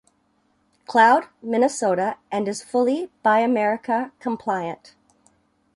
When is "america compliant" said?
3.41-4.95